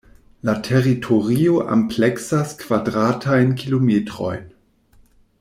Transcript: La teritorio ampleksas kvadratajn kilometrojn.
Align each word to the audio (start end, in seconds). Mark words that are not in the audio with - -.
La 0.47 0.53
teritorio 0.67 1.59
ampleksas 1.75 2.55
kvadratajn 2.63 3.53
kilometrojn. 3.61 4.43